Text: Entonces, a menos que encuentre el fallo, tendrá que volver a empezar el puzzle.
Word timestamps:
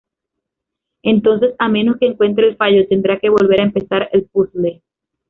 Entonces, 1.03 1.53
a 1.59 1.69
menos 1.69 1.97
que 1.99 2.07
encuentre 2.07 2.47
el 2.47 2.55
fallo, 2.57 2.87
tendrá 2.87 3.19
que 3.19 3.29
volver 3.29 3.61
a 3.61 3.65
empezar 3.65 4.09
el 4.13 4.23
puzzle. 4.25 4.81